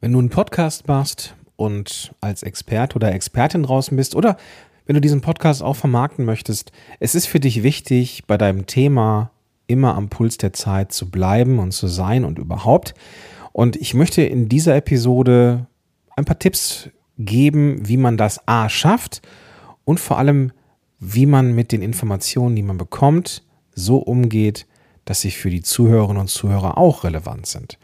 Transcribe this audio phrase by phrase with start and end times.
[0.00, 4.36] Wenn du einen Podcast machst und als Experte oder Expertin draußen bist oder
[4.86, 9.32] wenn du diesen Podcast auch vermarkten möchtest, es ist für dich wichtig, bei deinem Thema
[9.66, 12.94] immer am Puls der Zeit zu bleiben und zu sein und überhaupt.
[13.52, 15.66] Und ich möchte in dieser Episode
[16.14, 19.20] ein paar Tipps geben, wie man das A schafft
[19.84, 20.52] und vor allem,
[21.00, 23.42] wie man mit den Informationen, die man bekommt,
[23.74, 24.68] so umgeht,
[25.06, 27.78] dass sie für die Zuhörerinnen und Zuhörer auch relevant sind.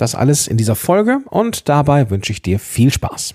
[0.00, 3.34] Das alles in dieser Folge und dabei wünsche ich dir viel Spaß.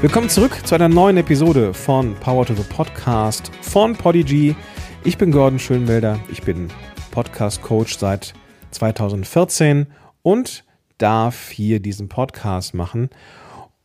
[0.00, 4.54] Willkommen zurück zu einer neuen Episode von Power to the Podcast von Podigy.
[5.02, 6.68] Ich bin Gordon Schönwelder, ich bin
[7.10, 8.34] Podcast Coach seit
[8.70, 9.88] 2014
[10.22, 10.62] und
[10.98, 13.10] darf hier diesen Podcast machen.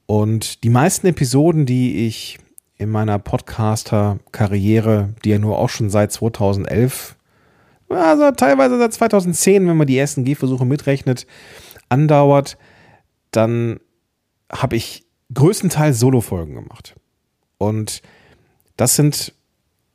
[0.06, 2.38] Und die meisten Episoden, die ich
[2.78, 7.16] in meiner Podcaster-Karriere, die ja nur auch schon seit 2011,
[7.90, 11.26] also teilweise seit 2010, wenn man die ersten Gehversuche mitrechnet,
[11.90, 12.58] andauert,
[13.32, 13.80] dann
[14.52, 16.96] habe ich größtenteils Solo-Folgen gemacht.
[17.58, 18.02] Und
[18.78, 19.34] das sind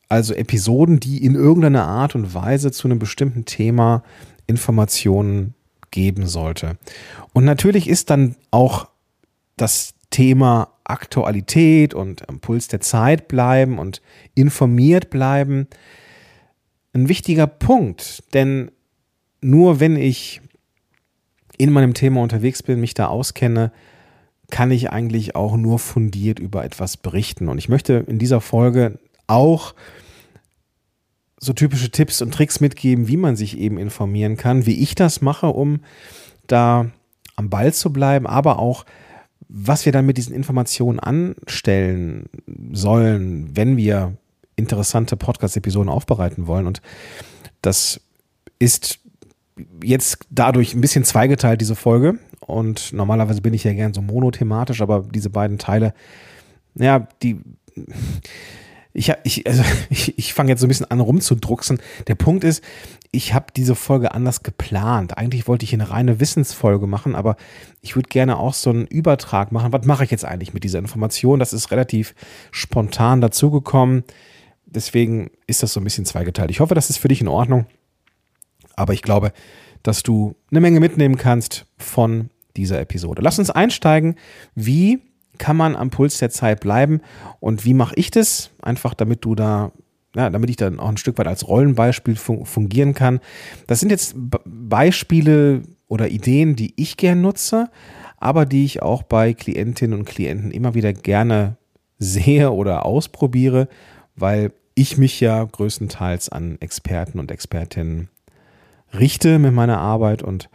[0.08, 4.02] also Episoden, die in irgendeiner Art und Weise zu einem bestimmten Thema
[4.46, 5.54] Informationen
[5.90, 6.78] geben sollte.
[7.32, 8.88] Und natürlich ist dann auch
[9.56, 14.02] das Thema Aktualität und am Puls der Zeit bleiben und
[14.34, 15.68] informiert bleiben
[16.92, 18.70] ein wichtiger Punkt, denn
[19.40, 20.40] nur wenn ich
[21.56, 23.72] in meinem Thema unterwegs bin, mich da auskenne,
[24.50, 27.48] kann ich eigentlich auch nur fundiert über etwas berichten.
[27.48, 29.74] Und ich möchte in dieser Folge auch
[31.38, 35.20] so typische Tipps und Tricks mitgeben, wie man sich eben informieren kann, wie ich das
[35.20, 35.80] mache, um
[36.46, 36.90] da
[37.36, 38.84] am Ball zu bleiben, aber auch
[39.52, 42.26] was wir dann mit diesen Informationen anstellen
[42.72, 44.14] sollen, wenn wir
[44.54, 46.66] interessante Podcast-Episoden aufbereiten wollen.
[46.66, 46.80] Und
[47.60, 48.00] das
[48.58, 49.00] ist
[49.82, 52.18] jetzt dadurch ein bisschen zweigeteilt, diese Folge.
[52.40, 55.94] Und normalerweise bin ich ja gern so monothematisch, aber diese beiden Teile,
[56.74, 57.40] ja, die
[58.92, 61.80] ich, ich, also ich, ich fange jetzt so ein bisschen an rumzudrucksen.
[62.06, 62.62] Der Punkt ist,
[63.12, 65.18] ich habe diese Folge anders geplant.
[65.18, 67.36] Eigentlich wollte ich eine reine Wissensfolge machen, aber
[67.80, 69.72] ich würde gerne auch so einen Übertrag machen.
[69.72, 71.40] Was mache ich jetzt eigentlich mit dieser Information?
[71.40, 72.14] Das ist relativ
[72.52, 74.04] spontan dazugekommen.
[74.64, 76.50] Deswegen ist das so ein bisschen zweigeteilt.
[76.50, 77.66] Ich hoffe, das ist für dich in Ordnung.
[78.76, 79.32] Aber ich glaube,
[79.82, 83.22] dass du eine Menge mitnehmen kannst von dieser Episode.
[83.22, 84.14] Lass uns einsteigen,
[84.54, 85.00] wie
[85.38, 87.00] kann man am Puls der Zeit bleiben
[87.40, 88.50] und wie mache ich das?
[88.62, 89.72] Einfach damit du da
[90.16, 93.20] ja, damit ich dann auch ein Stück weit als Rollenbeispiel fungieren kann.
[93.66, 97.70] Das sind jetzt Beispiele oder Ideen, die ich gern nutze,
[98.18, 101.56] aber die ich auch bei Klientinnen und Klienten immer wieder gerne
[101.98, 103.68] sehe oder ausprobiere,
[104.16, 108.08] weil ich mich ja größtenteils an Experten und Expertinnen
[108.92, 110.48] richte mit meiner Arbeit und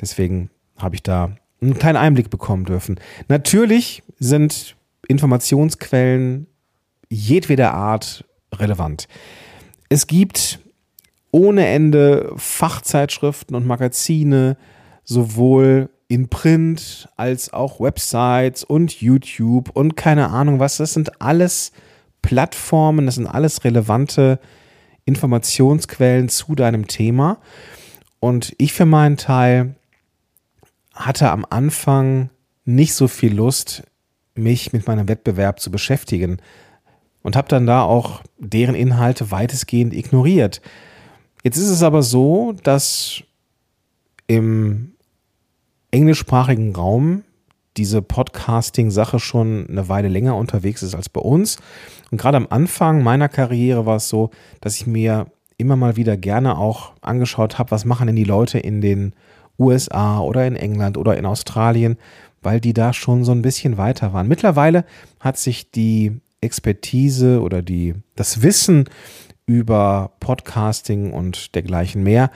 [0.00, 2.98] deswegen habe ich da einen kleinen Einblick bekommen dürfen.
[3.28, 4.76] Natürlich sind
[5.08, 6.46] Informationsquellen
[7.08, 8.24] jedweder Art
[8.60, 9.08] relevant.
[9.88, 10.60] Es gibt
[11.30, 14.56] ohne Ende Fachzeitschriften und Magazine,
[15.04, 20.76] sowohl in Print als auch Websites und YouTube und keine Ahnung was.
[20.76, 21.72] Das sind alles
[22.22, 24.38] Plattformen, das sind alles relevante
[25.04, 27.38] Informationsquellen zu deinem Thema.
[28.20, 29.76] Und ich für meinen Teil
[30.94, 32.30] hatte am Anfang
[32.64, 33.82] nicht so viel Lust,
[34.34, 36.38] mich mit meinem Wettbewerb zu beschäftigen
[37.26, 40.62] und habe dann da auch deren Inhalte weitestgehend ignoriert.
[41.42, 43.24] Jetzt ist es aber so, dass
[44.28, 44.92] im
[45.90, 47.24] englischsprachigen Raum
[47.76, 51.56] diese Podcasting-Sache schon eine Weile länger unterwegs ist als bei uns.
[52.12, 55.26] Und gerade am Anfang meiner Karriere war es so, dass ich mir
[55.56, 59.14] immer mal wieder gerne auch angeschaut habe, was machen denn die Leute in den
[59.58, 61.96] USA oder in England oder in Australien,
[62.40, 64.28] weil die da schon so ein bisschen weiter waren.
[64.28, 64.84] Mittlerweile
[65.18, 68.88] hat sich die Expertise oder die, das Wissen
[69.46, 72.30] über Podcasting und dergleichen mehr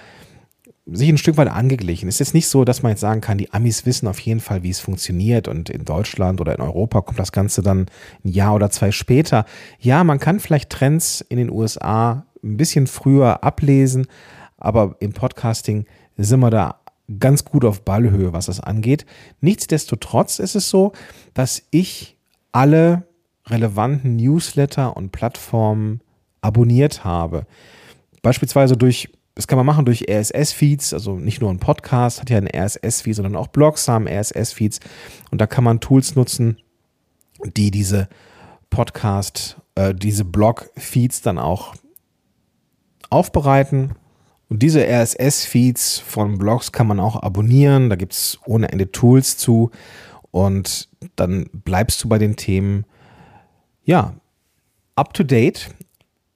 [0.92, 2.08] sich ein Stück weit angeglichen.
[2.08, 4.40] Es ist jetzt nicht so, dass man jetzt sagen kann, die Amis wissen auf jeden
[4.40, 7.86] Fall, wie es funktioniert und in Deutschland oder in Europa kommt das Ganze dann
[8.24, 9.44] ein Jahr oder zwei später.
[9.78, 14.06] Ja, man kann vielleicht Trends in den USA ein bisschen früher ablesen,
[14.56, 15.86] aber im Podcasting
[16.16, 16.80] sind wir da
[17.18, 19.04] ganz gut auf Ballhöhe, was das angeht.
[19.40, 20.92] Nichtsdestotrotz ist es so,
[21.34, 22.16] dass ich
[22.52, 23.04] alle
[23.50, 26.00] relevanten Newsletter und Plattformen
[26.40, 27.46] abonniert habe.
[28.22, 32.38] Beispielsweise durch, das kann man machen durch RSS-Feeds, also nicht nur ein Podcast hat ja
[32.38, 34.80] einen RSS-Feed, sondern auch Blogs haben RSS-Feeds
[35.30, 36.58] und da kann man Tools nutzen,
[37.56, 38.08] die diese
[38.68, 41.74] Podcast äh, diese Blog-Feeds dann auch
[43.08, 43.94] aufbereiten.
[44.48, 47.88] Und diese RSS-Feeds von Blogs kann man auch abonnieren.
[47.88, 49.70] Da gibt es ohne Ende Tools zu.
[50.32, 52.84] Und dann bleibst du bei den Themen,
[53.84, 54.14] ja,
[54.94, 55.74] up to date.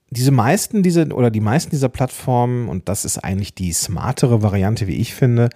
[0.09, 4.87] Diese meisten diese, oder die meisten dieser Plattformen, und das ist eigentlich die smartere Variante,
[4.87, 5.49] wie ich finde,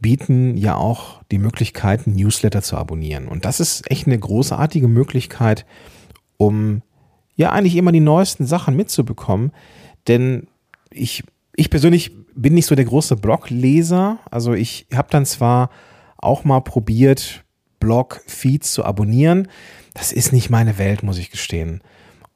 [0.00, 3.28] bieten ja auch die Möglichkeit, Newsletter zu abonnieren.
[3.28, 5.64] Und das ist echt eine großartige Möglichkeit,
[6.36, 6.82] um
[7.36, 9.52] ja eigentlich immer die neuesten Sachen mitzubekommen.
[10.08, 10.48] Denn
[10.90, 11.22] ich,
[11.54, 14.18] ich persönlich bin nicht so der große Blogleser.
[14.30, 15.70] Also ich habe dann zwar
[16.18, 17.41] auch mal probiert,
[17.82, 19.48] Blog-Feeds zu abonnieren.
[19.92, 21.82] Das ist nicht meine Welt, muss ich gestehen.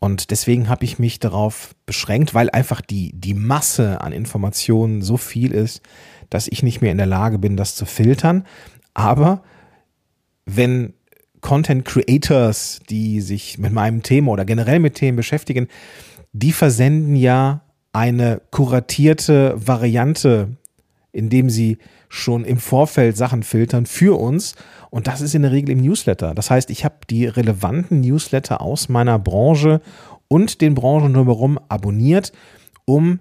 [0.00, 5.16] Und deswegen habe ich mich darauf beschränkt, weil einfach die, die Masse an Informationen so
[5.16, 5.82] viel ist,
[6.30, 8.44] dass ich nicht mehr in der Lage bin, das zu filtern.
[8.92, 9.42] Aber
[10.46, 10.94] wenn
[11.40, 15.68] Content Creators, die sich mit meinem Thema oder generell mit Themen beschäftigen,
[16.32, 17.62] die versenden ja
[17.92, 20.56] eine kuratierte Variante,
[21.12, 21.78] indem sie
[22.16, 24.54] schon im Vorfeld Sachen filtern für uns.
[24.90, 26.34] Und das ist in der Regel im Newsletter.
[26.34, 29.80] Das heißt, ich habe die relevanten Newsletter aus meiner Branche
[30.28, 32.32] und den Branchen drumherum abonniert,
[32.84, 33.20] um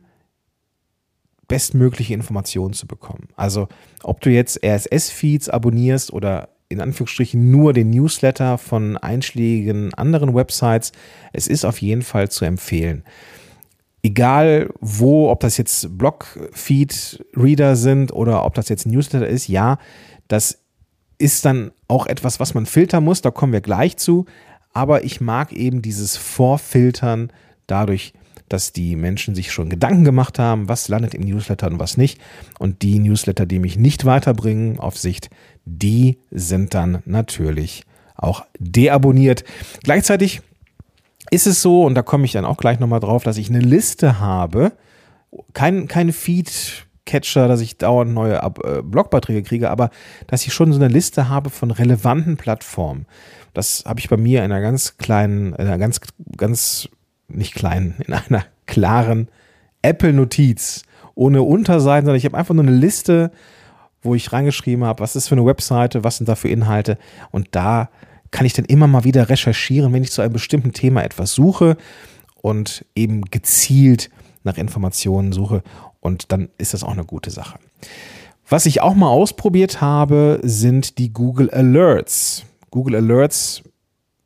[1.47, 3.29] bestmögliche Informationen zu bekommen.
[3.35, 3.67] Also
[4.03, 10.91] ob du jetzt RSS-Feeds abonnierst oder in Anführungsstrichen nur den Newsletter von einschlägigen anderen Websites,
[11.33, 13.03] es ist auf jeden Fall zu empfehlen.
[14.05, 19.79] Egal wo, ob das jetzt Blog-Feed-Reader sind oder ob das jetzt Newsletter ist, ja,
[20.27, 20.59] das
[21.17, 24.27] ist dann auch etwas, was man filtern muss, da kommen wir gleich zu.
[24.73, 27.31] Aber ich mag eben dieses Vorfiltern
[27.65, 28.13] dadurch,
[28.47, 32.21] dass die Menschen sich schon Gedanken gemacht haben, was landet im Newsletter und was nicht.
[32.59, 35.31] Und die Newsletter, die mich nicht weiterbringen auf Sicht,
[35.65, 37.85] die sind dann natürlich
[38.15, 39.45] auch deabonniert.
[39.81, 40.43] Gleichzeitig
[41.31, 43.59] ist es so, und da komme ich dann auch gleich nochmal drauf, dass ich eine
[43.59, 44.73] Liste habe,
[45.53, 49.89] kein, kein Feed-Catcher, dass ich dauernd neue äh, Blogbeiträge kriege, aber
[50.27, 53.05] dass ich schon so eine Liste habe von relevanten Plattformen.
[53.53, 55.99] Das habe ich bei mir in einer ganz kleinen, in einer ganz,
[56.37, 56.89] ganz
[57.27, 59.29] nicht kleinen, in einer klaren
[59.81, 60.83] Apple-Notiz
[61.15, 63.31] ohne Unterseiten, sondern ich habe einfach nur eine Liste,
[64.01, 66.97] wo ich reingeschrieben habe, was ist für eine Webseite, was sind da für Inhalte
[67.31, 67.89] und da
[68.31, 71.77] kann ich dann immer mal wieder recherchieren, wenn ich zu einem bestimmten Thema etwas suche
[72.41, 74.09] und eben gezielt
[74.43, 75.63] nach Informationen suche
[75.99, 77.57] und dann ist das auch eine gute Sache.
[78.47, 82.45] Was ich auch mal ausprobiert habe, sind die Google Alerts.
[82.69, 83.63] Google Alerts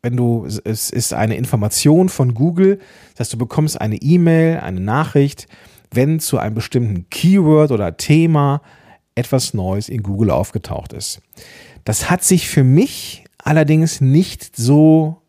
[0.01, 2.80] wenn du, es ist eine Information von Google,
[3.12, 5.48] das heißt, du bekommst eine E-Mail, eine Nachricht,
[5.92, 8.62] wenn zu einem bestimmten Keyword oder Thema
[9.16, 11.19] etwas Neues in Google aufgetaucht ist.
[11.84, 15.24] Das hat sich für mich allerdings nicht so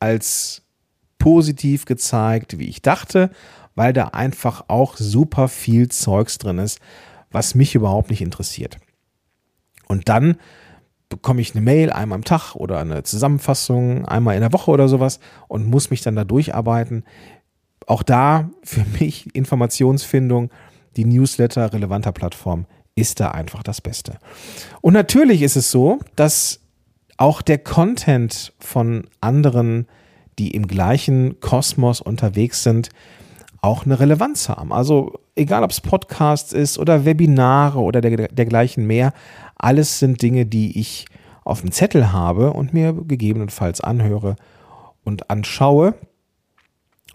[0.00, 0.62] als
[1.18, 3.30] positiv gezeigt, wie ich dachte,
[3.76, 6.80] weil da einfach auch super viel Zeugs drin ist,
[7.30, 8.78] was mich überhaupt nicht interessiert.
[9.86, 10.38] Und dann
[11.08, 14.88] bekomme ich eine Mail einmal am Tag oder eine Zusammenfassung einmal in der Woche oder
[14.88, 17.04] sowas und muss mich dann da durcharbeiten.
[17.86, 20.50] Auch da für mich Informationsfindung,
[20.96, 22.66] die Newsletter relevanter Plattform
[22.96, 24.18] ist da einfach das Beste.
[24.80, 26.61] Und natürlich ist es so, dass
[27.22, 29.86] auch der Content von anderen,
[30.40, 32.88] die im gleichen Kosmos unterwegs sind,
[33.60, 34.72] auch eine Relevanz haben.
[34.72, 39.12] Also egal ob es Podcasts ist oder Webinare oder der, dergleichen mehr,
[39.54, 41.06] alles sind Dinge, die ich
[41.44, 44.34] auf dem Zettel habe und mir gegebenenfalls anhöre
[45.04, 45.94] und anschaue.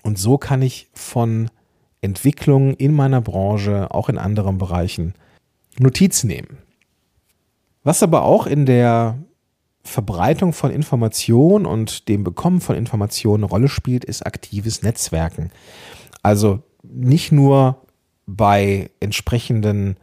[0.03, 1.51] Und so kann ich von
[1.99, 5.15] Entwicklungen in meiner Branche, auch in anderen Bereichen,
[5.77, 6.59] Notiz nehmen.
[7.83, 9.17] Was aber auch in der
[9.87, 15.49] Verbreitung von Informationen und dem Bekommen von Informationen eine Rolle spielt, ist aktives Netzwerken.
[16.21, 17.81] Also nicht nur
[18.25, 19.95] bei entsprechenden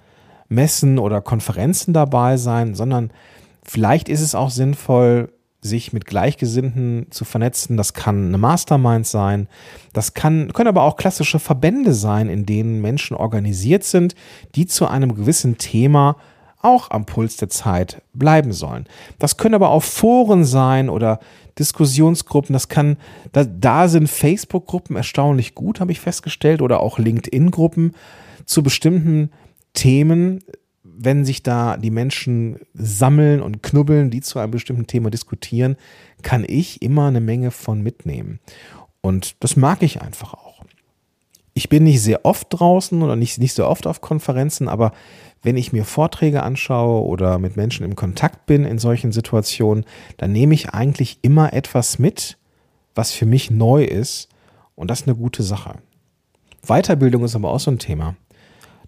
[0.48, 3.10] Messen oder Konferenzen dabei sein, sondern
[3.62, 7.76] vielleicht ist es auch sinnvoll, sich mit Gleichgesinnten zu vernetzen.
[7.76, 9.48] Das kann eine Mastermind sein.
[9.94, 14.14] Das kann, können aber auch klassische Verbände sein, in denen Menschen organisiert sind,
[14.54, 16.16] die zu einem gewissen Thema
[16.64, 18.86] auch am Puls der Zeit bleiben sollen.
[19.18, 21.20] Das können aber auch Foren sein oder
[21.58, 22.52] Diskussionsgruppen.
[22.52, 22.96] Das kann,
[23.32, 27.94] da, da sind Facebook-Gruppen erstaunlich gut, habe ich festgestellt, oder auch LinkedIn-Gruppen
[28.46, 29.30] zu bestimmten
[29.74, 30.40] Themen,
[30.82, 35.76] wenn sich da die Menschen sammeln und knubbeln, die zu einem bestimmten Thema diskutieren,
[36.22, 38.40] kann ich immer eine Menge von mitnehmen.
[39.00, 40.64] Und das mag ich einfach auch.
[41.54, 44.92] Ich bin nicht sehr oft draußen oder nicht, nicht so oft auf Konferenzen, aber
[45.42, 49.84] wenn ich mir Vorträge anschaue oder mit Menschen im Kontakt bin in solchen Situationen,
[50.16, 52.38] dann nehme ich eigentlich immer etwas mit,
[52.94, 54.28] was für mich neu ist.
[54.74, 55.76] Und das ist eine gute Sache.
[56.66, 58.16] Weiterbildung ist aber auch so ein Thema.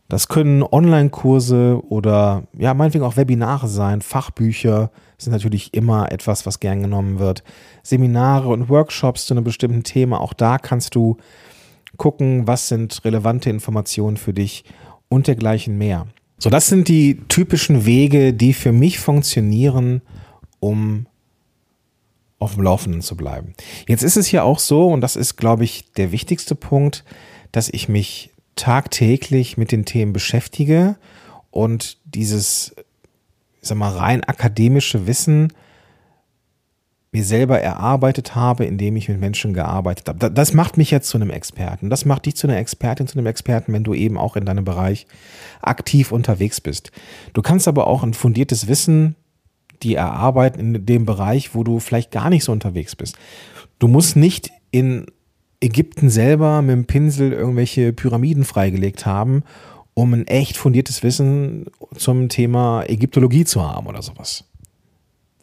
[0.08, 6.60] Das können Online-Kurse oder ja, meinetwegen auch Webinare sein, Fachbücher sind natürlich immer etwas, was
[6.60, 7.42] gern genommen wird.
[7.82, 11.16] Seminare und Workshops zu einem bestimmten Thema, auch da kannst du
[11.96, 14.64] gucken, was sind relevante Informationen für dich
[15.08, 16.06] und dergleichen mehr.
[16.38, 20.02] So, das sind die typischen Wege, die für mich funktionieren,
[20.60, 21.06] um
[22.38, 23.54] auf dem Laufenden zu bleiben.
[23.88, 27.04] Jetzt ist es ja auch so, und das ist, glaube ich, der wichtigste Punkt,
[27.52, 30.96] dass ich mich tagtäglich mit den Themen beschäftige
[31.50, 32.74] und dieses,
[33.62, 35.52] ich sag mal, rein akademische Wissen
[37.16, 40.30] mir selber erarbeitet habe, indem ich mit Menschen gearbeitet habe.
[40.30, 41.88] Das macht mich jetzt zu einem Experten.
[41.88, 44.66] Das macht dich zu einer Expertin, zu einem Experten, wenn du eben auch in deinem
[44.66, 45.06] Bereich
[45.62, 46.92] aktiv unterwegs bist.
[47.32, 49.16] Du kannst aber auch ein fundiertes Wissen,
[49.82, 53.16] die erarbeiten in dem Bereich, wo du vielleicht gar nicht so unterwegs bist.
[53.78, 55.06] Du musst nicht in
[55.60, 59.42] Ägypten selber mit dem Pinsel irgendwelche Pyramiden freigelegt haben,
[59.94, 61.64] um ein echt fundiertes Wissen
[61.96, 64.44] zum Thema Ägyptologie zu haben oder sowas.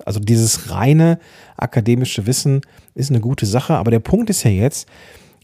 [0.06, 1.20] Also dieses reine
[1.58, 2.62] akademische Wissen
[2.96, 4.88] ist eine gute Sache, aber der Punkt ist ja jetzt,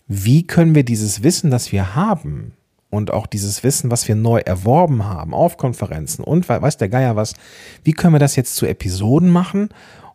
[0.07, 2.53] wie können wir dieses Wissen, das wir haben
[2.89, 7.15] und auch dieses Wissen, was wir neu erworben haben auf Konferenzen und weiß der Geier
[7.15, 7.33] was,
[7.83, 9.69] wie können wir das jetzt zu Episoden machen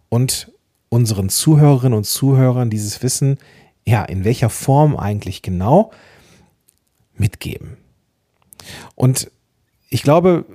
[0.09, 0.53] und
[0.89, 3.39] unseren Zuhörerinnen und Zuhörern dieses Wissen
[3.87, 5.91] ja, in welcher Form eigentlich genau
[7.17, 7.77] mitgeben.
[8.95, 9.31] Und
[9.91, 10.47] ich glaube,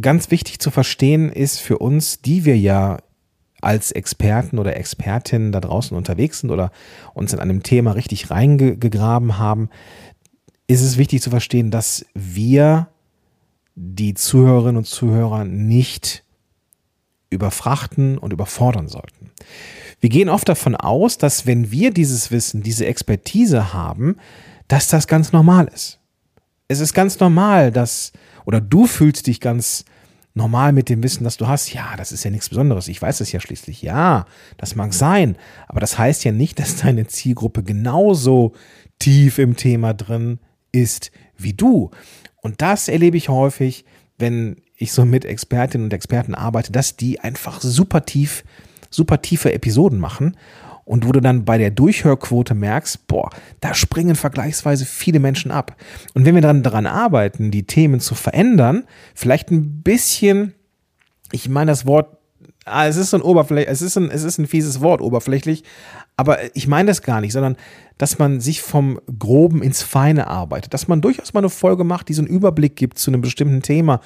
[0.00, 2.98] ganz wichtig zu verstehen ist für uns, die wir ja
[3.60, 6.70] als Experten oder Expertinnen da draußen unterwegs sind oder
[7.14, 9.70] uns in einem Thema richtig reingegraben haben,
[10.66, 12.88] ist es wichtig zu verstehen, dass wir
[13.74, 16.24] die Zuhörerinnen und Zuhörer nicht
[17.30, 19.30] überfrachten und überfordern sollten.
[20.00, 24.16] Wir gehen oft davon aus, dass wenn wir dieses Wissen, diese Expertise haben,
[24.68, 25.98] dass das ganz normal ist.
[26.68, 28.12] Es ist ganz normal, dass,
[28.44, 29.84] oder du fühlst dich ganz
[30.36, 31.72] normal mit dem Wissen, das du hast.
[31.72, 32.88] Ja, das ist ja nichts Besonderes.
[32.88, 33.82] Ich weiß es ja schließlich.
[33.82, 34.26] Ja,
[34.58, 35.36] das mag sein.
[35.66, 38.52] Aber das heißt ja nicht, dass deine Zielgruppe genauso
[38.98, 40.38] tief im Thema drin
[40.72, 41.90] ist wie du.
[42.42, 43.84] Und das erlebe ich häufig,
[44.18, 48.44] wenn ich so mit Expertinnen und Experten arbeite, dass die einfach super tief
[48.88, 50.36] super tiefe Episoden machen
[50.86, 53.28] und wo du dann bei der Durchhörquote merkst, boah,
[53.60, 55.76] da springen vergleichsweise viele Menschen ab.
[56.14, 60.54] Und wenn wir dann daran arbeiten, die Themen zu verändern, vielleicht ein bisschen,
[61.32, 62.16] ich meine das Wort,
[62.64, 65.64] ah, es ist so ein Oberfläch, es ist ein, es ist ein fieses Wort, oberflächlich,
[66.16, 67.56] aber ich meine das gar nicht, sondern
[67.98, 72.08] dass man sich vom Groben ins Feine arbeitet, dass man durchaus mal eine Folge macht,
[72.08, 74.00] die so einen Überblick gibt zu einem bestimmten Thema,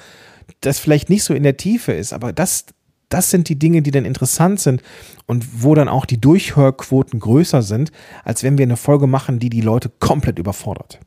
[0.61, 2.65] das vielleicht nicht so in der Tiefe ist, aber das,
[3.11, 4.81] das sind die Dinge, die dann interessant sind
[5.27, 7.91] und wo dann auch die Durchhörquoten größer sind,
[8.23, 10.99] als wenn wir eine Folge machen, die die Leute komplett überfordert.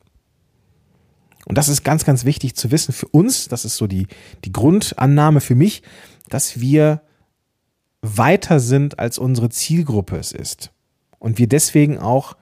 [1.45, 3.47] Und das ist ganz, ganz wichtig zu wissen für uns.
[3.47, 4.07] Das ist so die,
[4.43, 5.83] die Grundannahme für mich,
[6.29, 7.01] dass wir
[8.01, 10.71] weiter sind, als unsere Zielgruppe es ist.
[11.17, 12.35] Und wir deswegen auch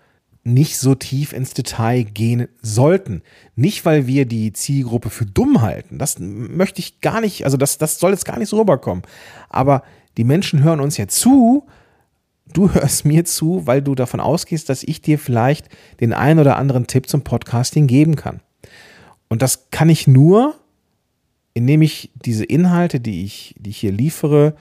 [0.43, 3.21] nicht so tief ins Detail gehen sollten.
[3.55, 5.97] Nicht, weil wir die Zielgruppe für dumm halten.
[5.97, 9.03] Das möchte ich gar nicht, also das, das soll jetzt gar nicht so rüberkommen.
[9.49, 9.83] Aber
[10.17, 11.65] die Menschen hören uns ja zu.
[12.51, 15.69] Du hörst mir zu, weil du davon ausgehst, dass ich dir vielleicht
[16.01, 18.41] den einen oder anderen Tipp zum Podcasting geben kann.
[19.29, 20.55] Und das kann ich nur,
[21.53, 24.55] indem ich diese Inhalte, die ich, die ich hier liefere,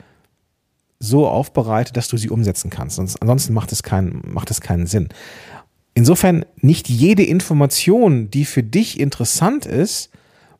[1.02, 2.96] so aufbereite, dass du sie umsetzen kannst.
[2.96, 5.08] Sonst, ansonsten macht es, keinen, macht es keinen Sinn.
[5.94, 10.10] Insofern nicht jede Information, die für dich interessant ist,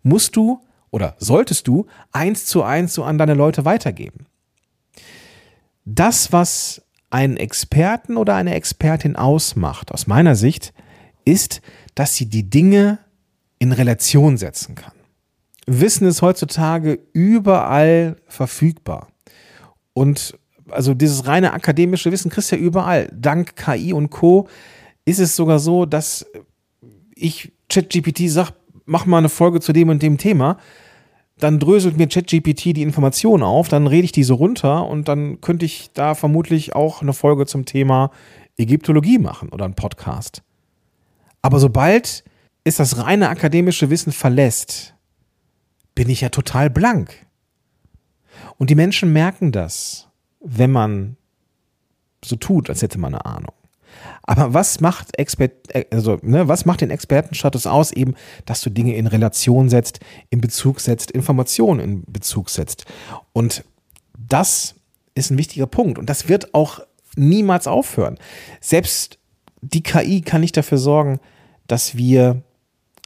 [0.02, 0.60] musst du
[0.90, 4.26] oder solltest du eins zu eins so an deine Leute weitergeben.
[5.84, 10.72] Das, was einen Experten oder eine Expertin ausmacht, aus meiner Sicht,
[11.24, 11.60] ist,
[11.94, 12.98] dass sie die Dinge
[13.58, 14.92] in Relation setzen kann.
[15.66, 19.08] Wissen ist heutzutage überall verfügbar.
[19.92, 23.08] Und also dieses reine akademische Wissen kriegst du ja überall.
[23.14, 24.48] Dank KI und Co
[25.04, 26.26] ist es sogar so, dass
[27.14, 28.52] ich ChatGPT sage,
[28.84, 30.58] mach mal eine Folge zu dem und dem Thema.
[31.38, 35.64] Dann dröselt mir ChatGPT die Informationen auf, dann rede ich diese runter und dann könnte
[35.64, 38.10] ich da vermutlich auch eine Folge zum Thema
[38.56, 40.42] Ägyptologie machen oder einen Podcast.
[41.40, 42.22] Aber sobald
[42.64, 44.94] es das reine akademische Wissen verlässt,
[45.94, 47.26] bin ich ja total blank.
[48.56, 50.08] Und die Menschen merken das,
[50.40, 51.16] wenn man
[52.24, 53.54] so tut, als hätte man eine Ahnung.
[54.22, 57.92] Aber was macht Expert, äh, also, ne, was macht den Expertenstatus aus?
[57.92, 58.14] Eben,
[58.46, 62.84] dass du Dinge in Relation setzt, in Bezug setzt, Informationen in Bezug setzt.
[63.32, 63.64] Und
[64.16, 64.74] das
[65.14, 65.98] ist ein wichtiger Punkt.
[65.98, 66.80] Und das wird auch
[67.16, 68.18] niemals aufhören.
[68.60, 69.18] Selbst
[69.60, 71.20] die KI kann nicht dafür sorgen,
[71.66, 72.42] dass wir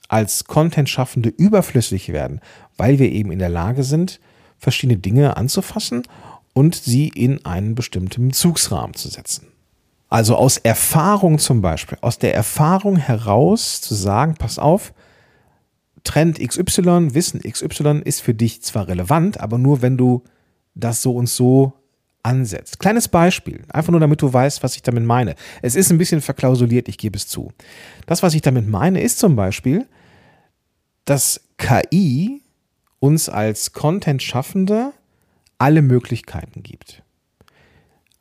[0.08, 2.40] als Content-Schaffende überflüssig werden,
[2.76, 4.20] weil wir eben in der Lage sind,
[4.58, 6.02] verschiedene Dinge anzufassen
[6.54, 9.48] und sie in einen bestimmten Bezugsrahmen zu setzen.
[10.08, 14.92] Also aus Erfahrung zum Beispiel, aus der Erfahrung heraus zu sagen, pass auf,
[16.04, 20.22] Trend XY, Wissen XY ist für dich zwar relevant, aber nur wenn du
[20.74, 21.72] das so und so
[22.22, 22.78] ansetzt.
[22.78, 25.34] Kleines Beispiel, einfach nur damit du weißt, was ich damit meine.
[25.62, 27.52] Es ist ein bisschen verklausuliert, ich gebe es zu.
[28.06, 29.86] Das, was ich damit meine, ist zum Beispiel,
[31.04, 32.42] dass KI
[32.98, 34.92] uns als Content-Schaffende
[35.58, 37.02] alle Möglichkeiten gibt.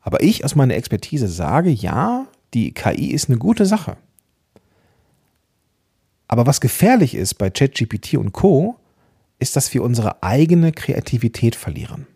[0.06, 3.96] Aber ich aus meiner Expertise sage, ja, die KI ist eine gute Sache.
[6.28, 8.76] Aber was gefährlich ist bei ChatGPT und Co,
[9.40, 12.06] ist, dass wir unsere eigene Kreativität verlieren.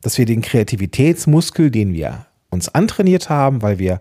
[0.00, 4.00] Dass wir den Kreativitätsmuskel, den wir uns antrainiert haben, weil wir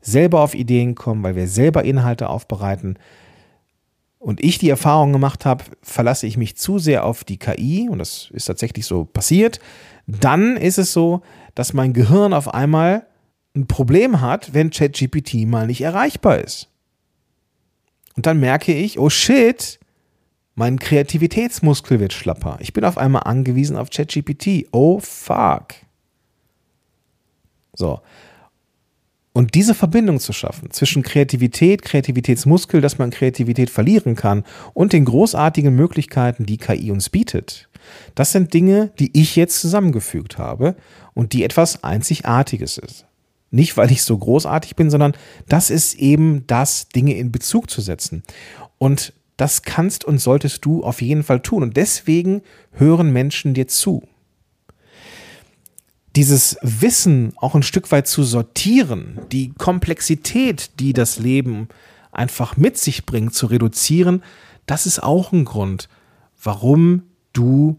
[0.00, 2.98] selber auf Ideen kommen, weil wir selber Inhalte aufbereiten,
[4.22, 7.98] und ich die Erfahrung gemacht habe, verlasse ich mich zu sehr auf die KI, und
[7.98, 9.58] das ist tatsächlich so passiert,
[10.06, 11.22] dann ist es so,
[11.54, 13.06] dass mein Gehirn auf einmal
[13.54, 16.68] ein Problem hat, wenn ChatGPT mal nicht erreichbar ist.
[18.16, 19.80] Und dann merke ich, oh shit,
[20.54, 22.58] mein Kreativitätsmuskel wird schlapper.
[22.60, 24.68] Ich bin auf einmal angewiesen auf ChatGPT.
[24.70, 25.74] Oh fuck.
[27.74, 28.00] So.
[29.34, 35.06] Und diese Verbindung zu schaffen zwischen Kreativität, Kreativitätsmuskel, dass man Kreativität verlieren kann und den
[35.06, 37.68] großartigen Möglichkeiten, die KI uns bietet,
[38.14, 40.76] das sind Dinge, die ich jetzt zusammengefügt habe
[41.14, 43.06] und die etwas Einzigartiges ist.
[43.50, 45.14] Nicht, weil ich so großartig bin, sondern
[45.48, 48.22] das ist eben das, Dinge in Bezug zu setzen.
[48.78, 51.62] Und das kannst und solltest du auf jeden Fall tun.
[51.62, 54.02] Und deswegen hören Menschen dir zu.
[56.14, 61.68] Dieses Wissen auch ein Stück weit zu sortieren, die Komplexität, die das Leben
[62.10, 64.22] einfach mit sich bringt, zu reduzieren,
[64.66, 65.88] das ist auch ein Grund,
[66.42, 67.78] warum du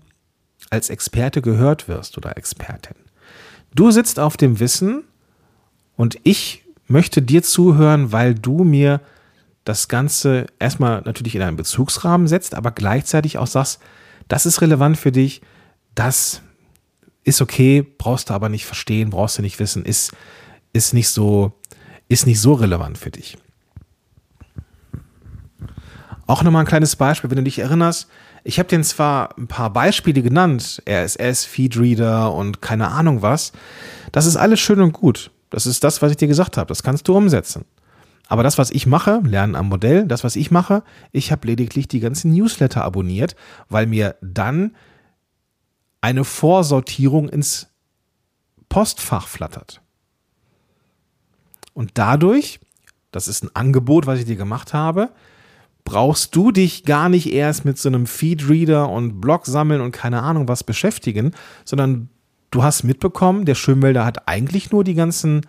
[0.70, 2.96] als Experte gehört wirst oder Expertin.
[3.76, 5.04] Du sitzt auf dem Wissen
[5.96, 9.02] und ich möchte dir zuhören, weil du mir
[9.64, 13.80] das Ganze erstmal natürlich in einen Bezugsrahmen setzt, aber gleichzeitig auch sagst,
[14.28, 15.42] das ist relevant für dich,
[15.96, 16.42] das
[17.24, 20.12] ist okay, brauchst du aber nicht verstehen, brauchst du nicht wissen, ist,
[20.74, 21.54] ist nicht so,
[22.08, 23.38] ist nicht so relevant für dich.
[26.26, 28.08] Auch nochmal ein kleines Beispiel, wenn du dich erinnerst,
[28.46, 33.54] ich habe dir zwar ein paar Beispiele genannt, RSS, Feedreader und keine Ahnung was.
[34.12, 35.32] Das ist alles schön und gut.
[35.50, 36.68] Das ist das, was ich dir gesagt habe.
[36.68, 37.66] Das kannst du umsetzen.
[38.28, 41.88] Aber das, was ich mache, Lernen am Modell, das, was ich mache, ich habe lediglich
[41.88, 43.36] die ganzen Newsletter abonniert,
[43.70, 44.76] weil mir dann
[46.04, 47.68] eine Vorsortierung ins
[48.68, 49.82] Postfach flattert.
[51.74, 52.60] Und dadurch,
[53.12, 55.12] das ist ein Angebot, was ich dir gemacht habe,
[55.86, 60.24] brauchst du dich gar nicht erst mit so einem Feedreader und Blog sammeln und keine
[60.24, 61.32] Ahnung was beschäftigen,
[61.64, 62.10] sondern
[62.52, 65.48] du hast mitbekommen, der Schönwälder hat eigentlich nur die ganzen,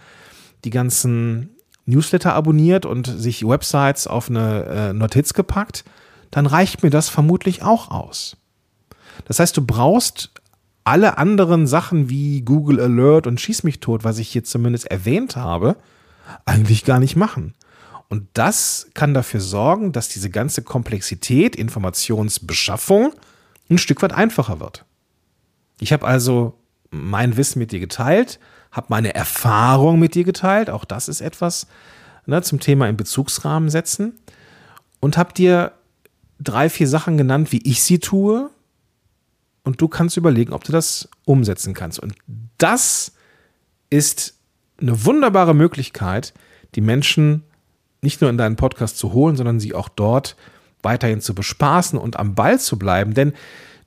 [0.64, 1.50] die ganzen
[1.84, 5.84] Newsletter abonniert und sich Websites auf eine äh, Notiz gepackt,
[6.30, 8.36] dann reicht mir das vermutlich auch aus.
[9.24, 10.30] Das heißt, du brauchst
[10.84, 15.34] alle anderen Sachen wie Google Alert und Schieß mich tot, was ich hier zumindest erwähnt
[15.36, 15.76] habe,
[16.44, 17.54] eigentlich gar nicht machen.
[18.08, 23.14] Und das kann dafür sorgen, dass diese ganze Komplexität, Informationsbeschaffung
[23.70, 24.84] ein Stück weit einfacher wird.
[25.80, 26.58] Ich habe also
[26.90, 28.38] mein Wissen mit dir geteilt,
[28.70, 31.66] habe meine Erfahrung mit dir geteilt, auch das ist etwas
[32.26, 34.12] ne, zum Thema im Bezugsrahmen setzen
[35.00, 35.72] und habe dir
[36.40, 38.50] drei, vier Sachen genannt, wie ich sie tue
[39.64, 41.98] und du kannst überlegen, ob du das umsetzen kannst.
[41.98, 42.14] Und
[42.59, 43.12] das
[43.90, 44.35] ist
[44.81, 46.35] eine wunderbare Möglichkeit,
[46.74, 47.42] die Menschen
[48.03, 50.37] nicht nur in deinen Podcast zu holen, sondern sie auch dort
[50.83, 53.14] weiterhin zu bespaßen und am Ball zu bleiben.
[53.14, 53.33] Denn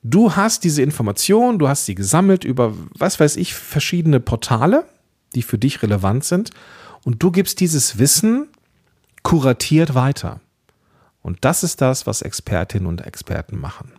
[0.04, 4.86] du hast diese Information, du hast sie gesammelt über, was weiß ich, verschiedene Portale,
[5.36, 6.50] die für dich relevant sind.
[7.06, 8.48] Und du gibst dieses Wissen
[9.22, 10.42] kuratiert weiter.
[11.22, 13.92] Und das ist das, was Expertinnen und Experten machen.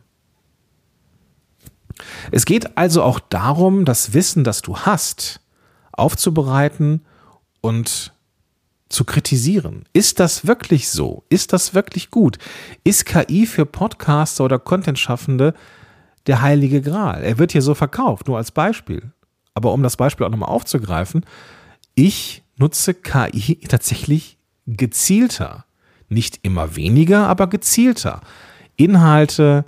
[2.30, 5.40] Es geht also auch darum, das Wissen, das du hast,
[5.92, 7.04] aufzubereiten
[7.60, 8.12] und
[8.88, 9.84] zu kritisieren.
[9.92, 11.24] Ist das wirklich so?
[11.28, 12.38] Ist das wirklich gut?
[12.84, 15.54] Ist KI für Podcaster oder Content-Schaffende
[16.26, 17.22] der heilige Gral?
[17.22, 19.12] Er wird hier so verkauft, nur als Beispiel.
[19.54, 21.24] Aber um das Beispiel auch nochmal aufzugreifen,
[21.94, 25.64] ich nutze KI tatsächlich gezielter.
[26.08, 28.20] Nicht immer weniger, aber gezielter.
[28.76, 29.64] Inhalte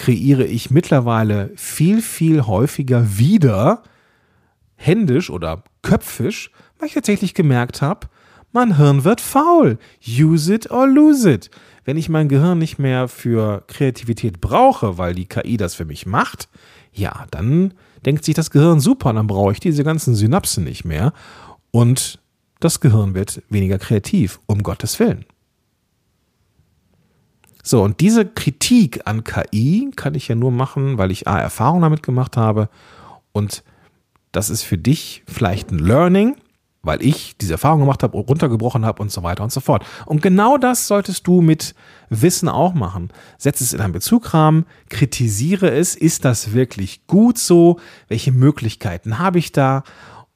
[0.00, 3.82] kreiere ich mittlerweile viel, viel häufiger wieder
[4.76, 8.08] händisch oder köpfisch, weil ich tatsächlich gemerkt habe,
[8.50, 9.78] mein Hirn wird faul.
[10.02, 11.50] Use it or lose it.
[11.84, 16.06] Wenn ich mein Gehirn nicht mehr für Kreativität brauche, weil die KI das für mich
[16.06, 16.48] macht,
[16.94, 17.74] ja, dann
[18.06, 21.12] denkt sich das Gehirn super, dann brauche ich diese ganzen Synapsen nicht mehr
[21.72, 22.20] und
[22.58, 25.26] das Gehirn wird weniger kreativ, um Gottes Willen.
[27.62, 31.82] So, und diese Kritik an KI kann ich ja nur machen, weil ich A, Erfahrung
[31.82, 32.68] damit gemacht habe
[33.32, 33.62] und
[34.32, 36.36] das ist für dich vielleicht ein Learning,
[36.82, 39.84] weil ich diese Erfahrung gemacht habe, runtergebrochen habe und so weiter und so fort.
[40.06, 41.74] Und genau das solltest du mit
[42.08, 43.10] Wissen auch machen.
[43.38, 47.78] Setz es in einen Bezugrahmen, kritisiere es, ist das wirklich gut so?
[48.08, 49.82] Welche Möglichkeiten habe ich da?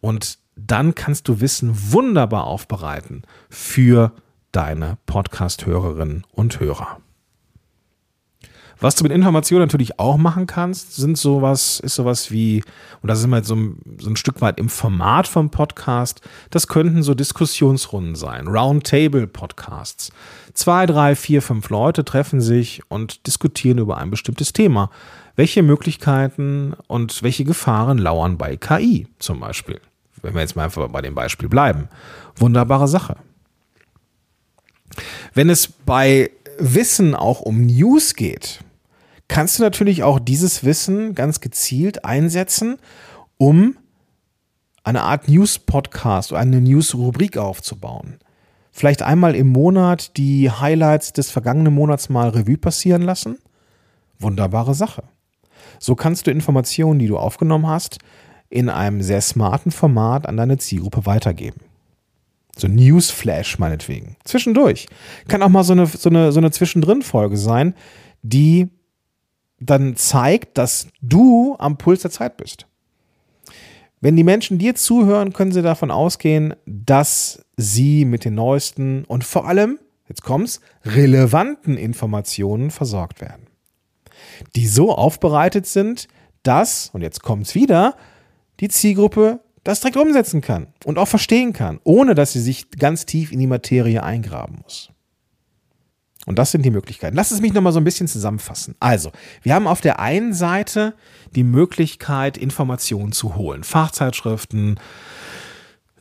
[0.00, 4.12] Und dann kannst du Wissen wunderbar aufbereiten für
[4.52, 6.98] deine Podcast-Hörerinnen und Hörer.
[8.84, 12.62] Was du mit Informationen natürlich auch machen kannst, sind sowas, ist sowas wie,
[13.00, 13.56] und das ist immer so
[13.96, 16.20] so ein Stück weit im Format vom Podcast,
[16.50, 20.12] das könnten so Diskussionsrunden sein, Roundtable-Podcasts.
[20.52, 24.90] Zwei, drei, vier, fünf Leute treffen sich und diskutieren über ein bestimmtes Thema.
[25.34, 29.80] Welche Möglichkeiten und welche Gefahren lauern bei KI zum Beispiel?
[30.20, 31.88] Wenn wir jetzt mal einfach bei dem Beispiel bleiben.
[32.36, 33.16] Wunderbare Sache.
[35.32, 38.60] Wenn es bei Wissen auch um News geht,
[39.34, 42.76] kannst du natürlich auch dieses Wissen ganz gezielt einsetzen,
[43.36, 43.76] um
[44.84, 48.20] eine Art News-Podcast oder eine News-Rubrik aufzubauen.
[48.70, 53.38] Vielleicht einmal im Monat die Highlights des vergangenen Monats mal Revue passieren lassen.
[54.20, 55.02] Wunderbare Sache.
[55.80, 57.98] So kannst du Informationen, die du aufgenommen hast,
[58.50, 61.58] in einem sehr smarten Format an deine Zielgruppe weitergeben.
[62.56, 64.14] So Newsflash meinetwegen.
[64.22, 64.86] Zwischendurch.
[65.26, 67.74] Kann auch mal so eine, so eine, so eine Zwischendrin-Folge sein,
[68.22, 68.68] die
[69.64, 72.66] dann zeigt, dass du am Puls der Zeit bist.
[74.00, 79.24] Wenn die Menschen dir zuhören, können sie davon ausgehen, dass sie mit den neuesten und
[79.24, 83.46] vor allem, jetzt kommt's, relevanten Informationen versorgt werden.
[84.56, 86.08] Die so aufbereitet sind,
[86.42, 87.96] dass, und jetzt kommt's wieder,
[88.60, 93.06] die Zielgruppe das direkt umsetzen kann und auch verstehen kann, ohne dass sie sich ganz
[93.06, 94.90] tief in die Materie eingraben muss.
[96.26, 97.16] Und das sind die Möglichkeiten.
[97.16, 98.74] Lass es mich nochmal so ein bisschen zusammenfassen.
[98.80, 100.94] Also, wir haben auf der einen Seite
[101.34, 103.64] die Möglichkeit, Informationen zu holen.
[103.64, 104.78] Fachzeitschriften,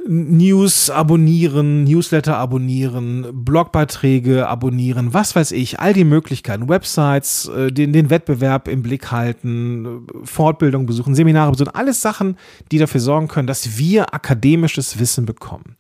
[0.08, 7.94] News abonnieren, Newsletter abonnieren, Blogbeiträge abonnieren, was weiß ich, all die Möglichkeiten, Websites, äh, den,
[7.94, 12.38] den Wettbewerb im Blick halten, Fortbildung besuchen, Seminare besuchen, alles Sachen,
[12.72, 15.78] die dafür sorgen können, dass wir akademisches Wissen bekommen.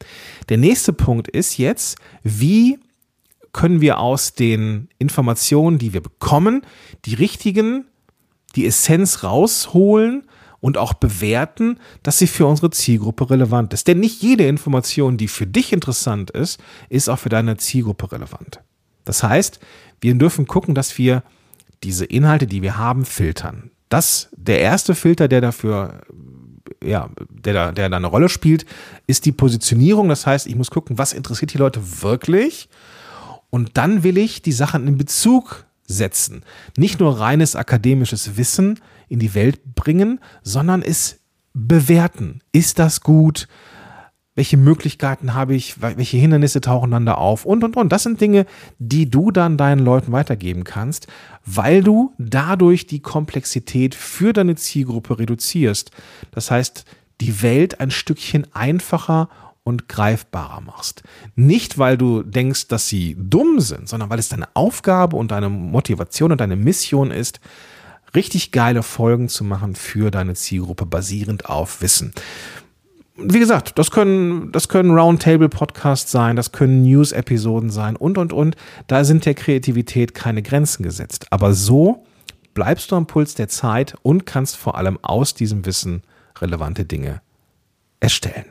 [0.49, 2.79] Der nächste Punkt ist jetzt, wie
[3.53, 6.63] können wir aus den Informationen, die wir bekommen,
[7.05, 7.85] die richtigen,
[8.55, 10.23] die Essenz rausholen
[10.59, 13.87] und auch bewerten, dass sie für unsere Zielgruppe relevant ist.
[13.87, 18.61] Denn nicht jede Information, die für dich interessant ist, ist auch für deine Zielgruppe relevant.
[19.05, 19.59] Das heißt,
[20.01, 21.23] wir dürfen gucken, dass wir
[21.83, 23.71] diese Inhalte, die wir haben, filtern.
[23.89, 26.01] Das, der erste Filter, der dafür,
[26.83, 28.65] ja, der da, der da eine Rolle spielt,
[29.05, 30.09] ist die Positionierung.
[30.09, 32.69] Das heißt, ich muss gucken, was interessiert die Leute wirklich?
[33.53, 36.41] Und dann will ich die Sachen in Bezug setzen.
[36.75, 41.19] Nicht nur reines akademisches Wissen, in die Welt bringen, sondern es
[41.53, 42.39] bewerten.
[42.51, 43.47] Ist das gut?
[44.33, 45.83] Welche Möglichkeiten habe ich?
[45.83, 47.45] Welche Hindernisse tauchen dann da auf?
[47.45, 47.91] Und, und, und.
[47.91, 48.47] Das sind Dinge,
[48.79, 51.05] die du dann deinen Leuten weitergeben kannst,
[51.45, 55.91] weil du dadurch die Komplexität für deine Zielgruppe reduzierst.
[56.31, 56.85] Das heißt,
[57.21, 59.42] die Welt ein Stückchen einfacher und
[59.87, 61.03] greifbarer machst.
[61.35, 65.49] Nicht, weil du denkst, dass sie dumm sind, sondern weil es deine Aufgabe und deine
[65.49, 67.39] Motivation und deine Mission ist,
[68.15, 72.13] richtig geile Folgen zu machen für deine Zielgruppe basierend auf Wissen.
[73.15, 78.55] Wie gesagt, das können, das können Roundtable-Podcasts sein, das können News-Episoden sein und, und, und.
[78.87, 81.27] Da sind der Kreativität keine Grenzen gesetzt.
[81.29, 82.05] Aber so
[82.55, 86.01] bleibst du am Puls der Zeit und kannst vor allem aus diesem Wissen
[86.41, 87.21] relevante Dinge
[87.99, 88.45] erstellen.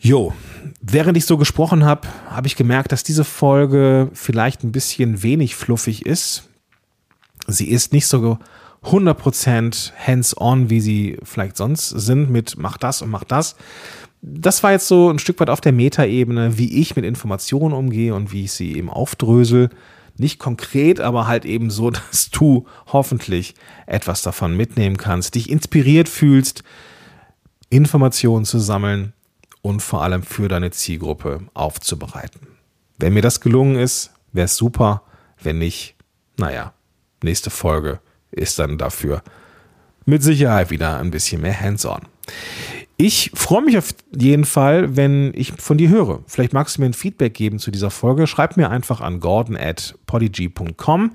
[0.00, 0.32] Jo,
[0.80, 5.56] während ich so gesprochen habe, habe ich gemerkt, dass diese Folge vielleicht ein bisschen wenig
[5.56, 6.48] fluffig ist.
[7.48, 8.38] Sie ist nicht so
[8.84, 13.56] 100% hands-on, wie sie vielleicht sonst sind mit mach das und mach das.
[14.22, 18.14] Das war jetzt so ein Stück weit auf der Metaebene, wie ich mit Informationen umgehe
[18.14, 19.70] und wie ich sie eben aufdrösel.
[20.16, 23.54] Nicht konkret, aber halt eben so, dass du hoffentlich
[23.86, 26.62] etwas davon mitnehmen kannst, dich inspiriert fühlst,
[27.68, 29.12] Informationen zu sammeln
[29.62, 32.46] und vor allem für deine Zielgruppe aufzubereiten.
[32.98, 35.02] Wenn mir das gelungen ist, wäre es super.
[35.40, 35.94] Wenn nicht,
[36.36, 36.72] naja,
[37.22, 39.22] nächste Folge ist dann dafür
[40.04, 42.00] mit Sicherheit wieder ein bisschen mehr hands-on.
[42.96, 46.24] Ich freue mich auf jeden Fall, wenn ich von dir höre.
[46.26, 48.26] Vielleicht magst du mir ein Feedback geben zu dieser Folge.
[48.26, 51.12] Schreib mir einfach an gordon at podigy.com.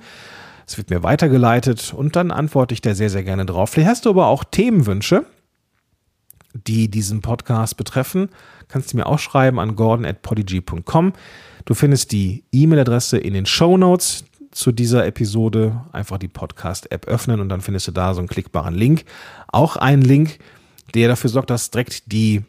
[0.66, 3.72] Es wird mir weitergeleitet und dann antworte ich da sehr, sehr gerne drauf.
[3.72, 5.26] Vielleicht hast du aber auch Themenwünsche,
[6.68, 8.30] die diesen Podcast betreffen.
[8.68, 11.14] Kannst du mir auch schreiben an gordon at podigy.com.
[11.66, 15.82] Du findest die E-Mail-Adresse in den Show Notes zu dieser Episode.
[15.92, 19.06] Einfach die Podcast-App öffnen und dann findest du da so einen klickbaren Link.
[19.48, 20.40] Auch einen Link,
[20.94, 22.44] der dafür sorgt, dass direkt die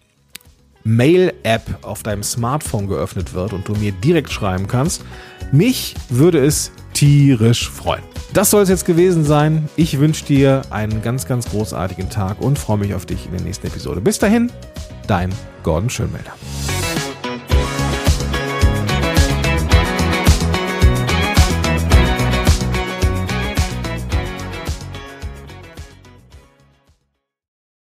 [0.84, 5.02] Mail-App auf deinem Smartphone geöffnet wird und du mir direkt schreiben kannst.
[5.50, 8.02] Mich würde es tierisch freuen.
[8.32, 9.68] Das soll es jetzt gewesen sein.
[9.76, 13.42] Ich wünsche dir einen ganz, ganz großartigen Tag und freue mich auf dich in der
[13.42, 14.00] nächsten Episode.
[14.00, 14.50] Bis dahin,
[15.06, 15.30] dein
[15.62, 16.32] Gordon Schönmelder.